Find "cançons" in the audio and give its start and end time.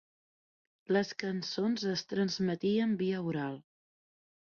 1.23-1.83